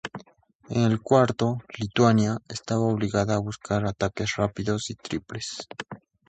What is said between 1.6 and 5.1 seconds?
Lituania estaba obligada a buscar ataques rápidos y